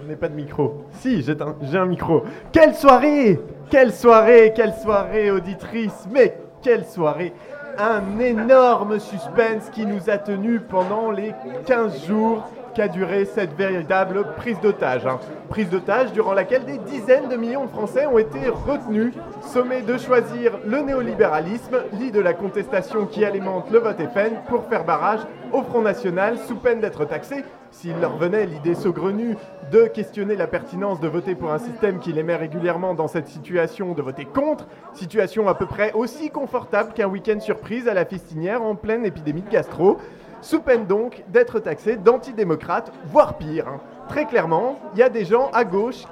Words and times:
je 0.00 0.06
n'ai 0.06 0.16
pas 0.16 0.28
de 0.28 0.34
micro. 0.34 0.84
Si, 0.92 1.22
j'ai 1.22 1.36
un, 1.76 1.86
micro. 1.86 2.24
Quelle 2.52 2.74
soirée! 2.74 3.40
Quelle 3.70 3.92
soirée! 3.92 4.52
Quelle 4.54 4.74
soirée, 4.74 5.30
auditrice! 5.30 6.06
Mais 6.10 6.38
quelle 6.62 6.84
soirée! 6.84 7.32
Un 7.78 8.18
énorme 8.18 8.98
suspense 8.98 9.70
qui 9.70 9.86
nous 9.86 10.10
a 10.10 10.18
tenus 10.18 10.60
pendant 10.68 11.10
les 11.10 11.32
15 11.66 12.06
jours 12.06 12.48
qu'a 12.74 12.88
duré 12.88 13.24
cette 13.24 13.54
véritable 13.54 14.24
prise 14.36 14.60
d'otage. 14.60 15.06
hein. 15.06 15.18
Prise 15.48 15.68
d'otage 15.70 16.12
durant 16.12 16.32
laquelle 16.32 16.64
des 16.64 16.78
dizaines 16.78 17.28
de 17.28 17.36
millions 17.36 17.64
de 17.64 17.70
Français 17.70 18.06
ont 18.06 18.18
été 18.18 18.48
retenus, 18.48 19.12
sommés 19.42 19.82
de 19.82 19.98
choisir 19.98 20.58
le 20.64 20.80
néolibéralisme, 20.80 21.78
lit 21.98 22.12
de 22.12 22.20
la 22.20 22.32
contestation 22.32 23.06
qui 23.06 23.24
alimente 23.24 23.70
le 23.70 23.78
vote 23.78 23.98
FN, 23.98 24.34
pour 24.48 24.64
faire 24.66 24.84
barrage 24.84 25.20
au 25.52 25.62
Front 25.62 25.82
National 25.82 26.38
sous 26.38 26.56
peine 26.56 26.80
d'être 26.80 27.04
taxés. 27.04 27.44
S'il 27.72 27.98
leur 28.00 28.16
venait 28.16 28.46
l'idée 28.46 28.74
saugrenue 28.74 29.36
de 29.70 29.84
questionner 29.86 30.34
la 30.34 30.48
pertinence 30.48 31.00
de 31.00 31.06
voter 31.06 31.36
pour 31.36 31.52
un 31.52 31.58
système 31.58 32.00
qui 32.00 32.12
les 32.12 32.24
met 32.24 32.34
régulièrement 32.34 32.94
dans 32.94 33.06
cette 33.06 33.28
situation 33.28 33.92
de 33.92 34.02
voter 34.02 34.24
contre, 34.24 34.66
situation 34.92 35.48
à 35.48 35.54
peu 35.54 35.66
près 35.66 35.92
aussi 35.92 36.30
confortable 36.30 36.92
qu'un 36.94 37.06
week-end 37.06 37.38
surprise 37.38 37.86
à 37.86 37.94
la 37.94 38.04
fistinière 38.04 38.62
en 38.62 38.74
pleine 38.74 39.04
épidémie 39.04 39.42
de 39.42 39.50
gastro, 39.50 39.98
sous 40.42 40.60
peine 40.60 40.86
donc 40.86 41.24
d'être 41.28 41.58
taxés 41.60 41.96
d'antidémocrates, 41.96 42.92
voire 43.06 43.38
pire. 43.38 43.68
hein. 43.68 43.80
Très 44.08 44.26
clairement, 44.26 44.78
il 44.94 44.98
y 44.98 45.02
a 45.02 45.08
des 45.08 45.24
gens 45.24 45.50
à 45.52 45.64
gauche 45.64 46.04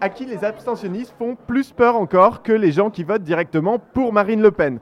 à 0.00 0.08
qui 0.08 0.26
les 0.26 0.44
abstentionnistes 0.44 1.14
font 1.18 1.36
plus 1.46 1.72
peur 1.72 1.96
encore 1.96 2.42
que 2.42 2.52
les 2.52 2.72
gens 2.72 2.90
qui 2.90 3.02
votent 3.02 3.22
directement 3.22 3.78
pour 3.78 4.12
Marine 4.12 4.42
Le 4.42 4.50
Pen. 4.50 4.78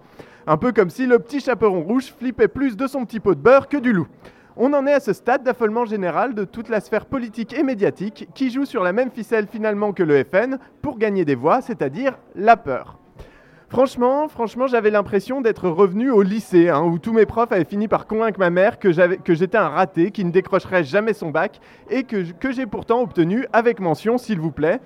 Un 0.47 0.57
peu 0.57 0.73
comme 0.73 0.91
si 0.91 1.07
le 1.07 1.19
petit 1.19 1.41
chaperon 1.41 1.83
rouge 1.83 2.13
flippait 2.19 2.49
plus 2.49 2.77
de 2.77 2.87
son 2.87 3.05
petit 3.05 3.21
pot 3.21 3.35
de 3.35 3.41
beurre 3.41 3.69
que 3.69 3.77
du 3.77 3.93
loup. 3.93 4.09
On 4.57 4.73
en 4.73 4.87
est 4.87 4.93
à 4.93 5.01
ce 5.01 5.13
stade 5.13 5.43
d'affolement 5.43 5.85
général 5.85 6.35
de 6.35 6.45
toute 6.45 6.69
la 6.69 6.81
sphère 6.81 7.07
politique 7.07 7.57
et 7.59 7.63
médiatique 7.63 8.29
qui 8.35 8.51
joue 8.51 8.65
sur 8.65 8.85
la 8.85 8.93
même 8.93 9.11
ficelle 9.11 9.47
finalement 9.47 9.93
que 9.93 10.03
le 10.03 10.23
FN 10.25 10.59
pour 10.83 10.99
gagner 10.99 11.25
des 11.25 11.35
voix, 11.35 11.61
c'est-à-dire 11.61 12.19
la 12.35 12.57
peur. 12.57 12.99
Franchement, 13.75 14.29
franchement, 14.29 14.69
j'avais 14.69 14.91
l'impression 14.91 15.41
d'être 15.41 15.69
revenu 15.69 16.09
au 16.09 16.23
lycée, 16.23 16.69
hein, 16.69 16.85
où 16.85 17.01
tous 17.01 17.13
mes 17.13 17.27
profs 17.27 17.51
avaient 17.51 17.65
fini 17.65 17.89
par 17.89 18.07
convaincre 18.07 18.39
ma 18.39 18.49
mère 18.49 18.79
que, 18.79 18.93
j'étais 18.93 19.59
un 19.59 19.69
raté, 19.69 20.13
qui 20.13 20.25
ne 20.25 20.31
décrocherait 20.31 20.85
jamais 20.85 21.13
son 21.13 21.33
bac, 21.33 21.59
et 21.91 22.05
que, 22.05 22.31
que 22.35 22.53
j'ai 22.53 22.67
pourtant 22.67 23.03
obtenu 23.03 23.47
avec 23.53 23.81
mention, 23.81 24.17
s'il 24.17 24.39
vous 24.39 24.53
plaît. 24.53 24.79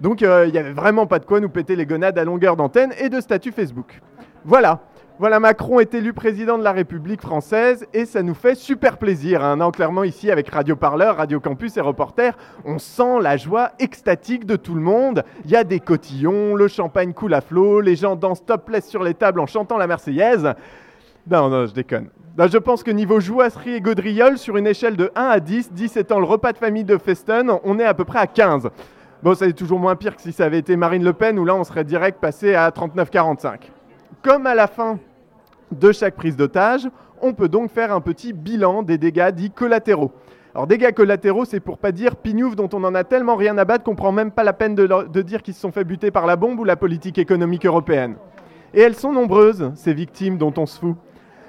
Donc 0.00 0.22
euh, 0.22 0.46
il 0.46 0.52
n'y 0.52 0.58
avait 0.58 0.72
vraiment 0.72 1.08
pas 1.08 1.18
de 1.18 1.24
quoi 1.24 1.40
nous 1.40 1.48
péter 1.48 1.74
les 1.74 1.86
gonades 1.86 2.16
à 2.20 2.24
longueur 2.24 2.54
d'antenne 2.54 2.92
et 3.00 3.08
de 3.08 3.20
statut 3.20 3.50
Facebook. 3.50 4.00
Voilà. 4.44 4.78
Voilà, 5.18 5.40
Macron 5.40 5.80
est 5.80 5.94
élu 5.94 6.12
président 6.12 6.58
de 6.58 6.62
la 6.62 6.72
République 6.72 7.22
française 7.22 7.86
et 7.94 8.04
ça 8.04 8.22
nous 8.22 8.34
fait 8.34 8.54
super 8.54 8.98
plaisir. 8.98 9.42
hein. 9.42 9.56
Non, 9.56 9.70
clairement, 9.70 10.04
ici, 10.04 10.30
avec 10.30 10.50
Radio 10.50 10.76
Parleur, 10.76 11.16
Radio 11.16 11.40
Campus 11.40 11.78
et 11.78 11.80
Reporter, 11.80 12.36
on 12.66 12.78
sent 12.78 13.20
la 13.22 13.38
joie 13.38 13.70
extatique 13.78 14.44
de 14.44 14.56
tout 14.56 14.74
le 14.74 14.82
monde. 14.82 15.24
Il 15.46 15.50
y 15.50 15.56
a 15.56 15.64
des 15.64 15.80
cotillons, 15.80 16.54
le 16.54 16.68
champagne 16.68 17.14
coule 17.14 17.32
à 17.32 17.40
flot, 17.40 17.80
les 17.80 17.96
gens 17.96 18.14
dansent 18.14 18.44
topless 18.44 18.86
sur 18.86 19.02
les 19.02 19.14
tables 19.14 19.40
en 19.40 19.46
chantant 19.46 19.78
la 19.78 19.86
Marseillaise. 19.86 20.52
Non, 21.30 21.48
non, 21.48 21.64
je 21.64 21.72
déconne. 21.72 22.10
Non, 22.36 22.46
je 22.46 22.58
pense 22.58 22.82
que 22.82 22.90
niveau 22.90 23.18
jouasserie 23.18 23.76
et 23.76 23.80
gaudriole, 23.80 24.36
sur 24.36 24.58
une 24.58 24.66
échelle 24.66 24.98
de 24.98 25.10
1 25.14 25.28
à 25.28 25.40
10, 25.40 25.72
10 25.72 25.96
étant 25.96 26.18
le 26.18 26.26
repas 26.26 26.52
de 26.52 26.58
famille 26.58 26.84
de 26.84 26.98
Feston, 26.98 27.58
on 27.64 27.78
est 27.78 27.84
à 27.86 27.94
peu 27.94 28.04
près 28.04 28.18
à 28.18 28.26
15. 28.26 28.68
Bon, 29.22 29.34
ça 29.34 29.46
est 29.46 29.54
toujours 29.54 29.78
moins 29.78 29.96
pire 29.96 30.14
que 30.14 30.20
si 30.20 30.32
ça 30.32 30.44
avait 30.44 30.58
été 30.58 30.76
Marine 30.76 31.02
Le 31.02 31.14
Pen, 31.14 31.38
où 31.38 31.46
là, 31.46 31.54
on 31.54 31.64
serait 31.64 31.84
direct 31.84 32.20
passé 32.20 32.54
à 32.54 32.68
39-45. 32.68 33.70
Comme 34.26 34.48
à 34.48 34.56
la 34.56 34.66
fin 34.66 34.98
de 35.70 35.92
chaque 35.92 36.16
prise 36.16 36.36
d'otage, 36.36 36.88
on 37.22 37.32
peut 37.32 37.48
donc 37.48 37.70
faire 37.70 37.92
un 37.92 38.00
petit 38.00 38.32
bilan 38.32 38.82
des 38.82 38.98
dégâts 38.98 39.30
dits 39.30 39.52
collatéraux. 39.52 40.10
Alors 40.52 40.66
dégâts 40.66 40.92
collatéraux, 40.92 41.44
c'est 41.44 41.60
pour 41.60 41.78
pas 41.78 41.92
dire 41.92 42.16
pignouf 42.16 42.56
dont 42.56 42.68
on 42.72 42.82
en 42.82 42.96
a 42.96 43.04
tellement 43.04 43.36
rien 43.36 43.56
à 43.56 43.64
battre 43.64 43.84
qu'on 43.84 43.94
prend 43.94 44.10
même 44.10 44.32
pas 44.32 44.42
la 44.42 44.52
peine 44.52 44.74
de, 44.74 45.22
dire 45.22 45.44
qu'ils 45.44 45.54
se 45.54 45.60
sont 45.60 45.70
fait 45.70 45.84
buter 45.84 46.10
par 46.10 46.26
la 46.26 46.34
bombe 46.34 46.58
ou 46.58 46.64
la 46.64 46.74
politique 46.74 47.18
économique 47.18 47.66
européenne. 47.66 48.16
Et 48.74 48.80
elles 48.80 48.96
sont 48.96 49.12
nombreuses, 49.12 49.70
ces 49.76 49.94
victimes 49.94 50.38
dont 50.38 50.54
on 50.56 50.66
se 50.66 50.80
fout. 50.80 50.96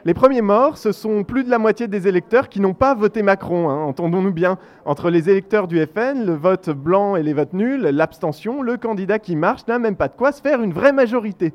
Les 0.05 0.13
premiers 0.13 0.43
morts, 0.43 0.77
ce 0.77 0.91
sont 0.91 1.23
plus 1.23 1.43
de 1.43 1.49
la 1.49 1.57
moitié 1.57 1.87
des 1.87 2.07
électeurs 2.07 2.47
qui 2.47 2.59
n'ont 2.59 2.75
pas 2.75 2.93
voté 2.93 3.23
Macron, 3.23 3.71
hein, 3.71 3.85
entendons-nous 3.85 4.33
bien. 4.33 4.59
Entre 4.85 5.09
les 5.09 5.31
électeurs 5.31 5.67
du 5.67 5.83
FN, 5.83 6.27
le 6.27 6.35
vote 6.35 6.69
blanc 6.69 7.15
et 7.15 7.23
les 7.23 7.33
votes 7.33 7.53
nuls, 7.53 7.81
l'abstention, 7.81 8.61
le 8.61 8.77
candidat 8.77 9.17
qui 9.17 9.35
marche 9.35 9.65
n'a 9.65 9.79
même 9.79 9.95
pas 9.95 10.09
de 10.09 10.15
quoi 10.15 10.31
se 10.31 10.43
faire 10.43 10.61
une 10.61 10.73
vraie 10.73 10.93
majorité. 10.93 11.53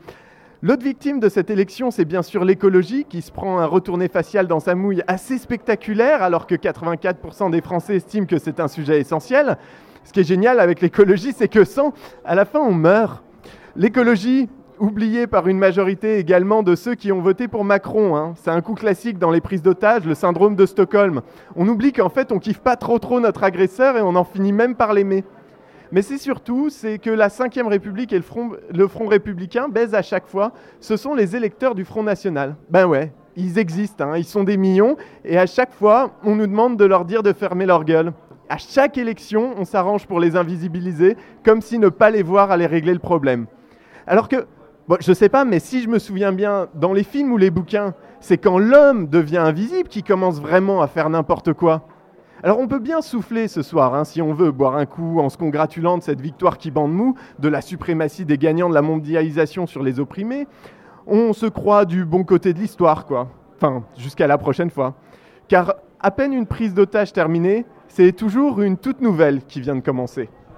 L'autre 0.64 0.84
victime 0.84 1.18
de 1.18 1.28
cette 1.28 1.50
élection, 1.50 1.90
c'est 1.90 2.04
bien 2.04 2.22
sûr 2.22 2.44
l'écologie, 2.44 3.04
qui 3.04 3.20
se 3.20 3.32
prend 3.32 3.58
un 3.58 3.66
retourné 3.66 4.06
facial 4.06 4.46
dans 4.46 4.60
sa 4.60 4.76
mouille 4.76 5.02
assez 5.08 5.36
spectaculaire, 5.36 6.22
alors 6.22 6.46
que 6.46 6.54
84% 6.54 7.50
des 7.50 7.60
Français 7.60 7.96
estiment 7.96 8.26
que 8.26 8.38
c'est 8.38 8.60
un 8.60 8.68
sujet 8.68 9.00
essentiel. 9.00 9.58
Ce 10.04 10.12
qui 10.12 10.20
est 10.20 10.24
génial 10.24 10.60
avec 10.60 10.80
l'écologie, 10.80 11.32
c'est 11.36 11.48
que 11.48 11.64
sans, 11.64 11.92
à 12.24 12.36
la 12.36 12.44
fin, 12.44 12.60
on 12.60 12.70
meurt. 12.74 13.24
L'écologie, 13.74 14.48
oubliée 14.78 15.26
par 15.26 15.48
une 15.48 15.58
majorité 15.58 16.18
également 16.18 16.62
de 16.62 16.76
ceux 16.76 16.94
qui 16.94 17.10
ont 17.10 17.20
voté 17.20 17.48
pour 17.48 17.64
Macron, 17.64 18.14
hein. 18.14 18.34
c'est 18.36 18.50
un 18.50 18.60
coup 18.60 18.74
classique 18.74 19.18
dans 19.18 19.32
les 19.32 19.40
prises 19.40 19.62
d'otages, 19.62 20.04
le 20.04 20.14
syndrome 20.14 20.54
de 20.54 20.66
Stockholm. 20.66 21.22
On 21.56 21.66
oublie 21.66 21.92
qu'en 21.92 22.08
fait, 22.08 22.30
on 22.30 22.38
kiffe 22.38 22.60
pas 22.60 22.76
trop 22.76 23.00
trop 23.00 23.18
notre 23.18 23.42
agresseur 23.42 23.96
et 23.96 24.00
on 24.00 24.14
en 24.14 24.22
finit 24.22 24.52
même 24.52 24.76
par 24.76 24.92
l'aimer. 24.92 25.24
Mais 25.92 26.00
c'est 26.00 26.16
surtout, 26.16 26.68
que 27.02 27.10
la 27.10 27.28
Ve 27.28 27.68
République 27.68 28.14
et 28.14 28.16
le 28.16 28.88
Front, 28.88 29.06
républicain 29.06 29.68
baisent 29.68 29.94
à 29.94 30.00
chaque 30.00 30.26
fois. 30.26 30.52
Ce 30.80 30.96
sont 30.96 31.14
les 31.14 31.36
électeurs 31.36 31.74
du 31.74 31.84
Front 31.84 32.02
National. 32.02 32.56
Ben 32.70 32.86
ouais, 32.86 33.12
ils 33.36 33.58
existent, 33.58 34.08
hein, 34.08 34.16
ils 34.16 34.24
sont 34.24 34.42
des 34.42 34.56
millions, 34.56 34.96
et 35.22 35.36
à 35.36 35.44
chaque 35.44 35.74
fois, 35.74 36.12
on 36.24 36.34
nous 36.34 36.46
demande 36.46 36.78
de 36.78 36.86
leur 36.86 37.04
dire 37.04 37.22
de 37.22 37.34
fermer 37.34 37.66
leur 37.66 37.84
gueule. 37.84 38.14
À 38.48 38.56
chaque 38.56 38.96
élection, 38.96 39.52
on 39.58 39.66
s'arrange 39.66 40.06
pour 40.06 40.18
les 40.18 40.34
invisibiliser, 40.34 41.16
comme 41.44 41.60
si 41.60 41.78
ne 41.78 41.90
pas 41.90 42.10
les 42.10 42.22
voir 42.22 42.50
allait 42.50 42.66
régler 42.66 42.94
le 42.94 42.98
problème. 42.98 43.46
Alors 44.06 44.28
que, 44.28 44.46
bon, 44.88 44.96
je 44.98 45.12
sais 45.12 45.28
pas, 45.28 45.44
mais 45.44 45.58
si 45.58 45.82
je 45.82 45.88
me 45.90 45.98
souviens 45.98 46.32
bien, 46.32 46.68
dans 46.74 46.94
les 46.94 47.04
films 47.04 47.32
ou 47.32 47.36
les 47.36 47.50
bouquins, 47.50 47.92
c'est 48.20 48.38
quand 48.38 48.58
l'homme 48.58 49.08
devient 49.08 49.38
invisible 49.38 49.90
qu'il 49.90 50.04
commence 50.04 50.40
vraiment 50.40 50.80
à 50.80 50.86
faire 50.86 51.10
n'importe 51.10 51.52
quoi. 51.52 51.86
Alors 52.44 52.58
on 52.58 52.66
peut 52.66 52.80
bien 52.80 53.02
souffler 53.02 53.46
ce 53.46 53.62
soir, 53.62 53.94
hein, 53.94 54.02
si 54.02 54.20
on 54.20 54.34
veut, 54.34 54.50
boire 54.50 54.74
un 54.74 54.84
coup 54.84 55.20
en 55.20 55.28
se 55.28 55.38
congratulant 55.38 55.96
de 55.96 56.02
cette 56.02 56.20
victoire 56.20 56.58
qui 56.58 56.72
bande 56.72 56.92
mou, 56.92 57.14
de 57.38 57.48
la 57.48 57.60
suprématie 57.60 58.24
des 58.24 58.36
gagnants 58.36 58.68
de 58.68 58.74
la 58.74 58.82
mondialisation 58.82 59.68
sur 59.68 59.84
les 59.84 60.00
opprimés. 60.00 60.48
On 61.06 61.32
se 61.34 61.46
croit 61.46 61.84
du 61.84 62.04
bon 62.04 62.24
côté 62.24 62.52
de 62.52 62.58
l'histoire, 62.58 63.06
quoi. 63.06 63.28
Enfin, 63.56 63.84
jusqu'à 63.96 64.26
la 64.26 64.38
prochaine 64.38 64.70
fois. 64.70 64.94
Car 65.46 65.74
à 66.00 66.10
peine 66.10 66.32
une 66.32 66.46
prise 66.46 66.74
d'otage 66.74 67.12
terminée, 67.12 67.64
c'est 67.86 68.10
toujours 68.10 68.60
une 68.60 68.76
toute 68.76 69.00
nouvelle 69.00 69.44
qui 69.44 69.60
vient 69.60 69.76
de 69.76 69.80
commencer. 69.80 70.28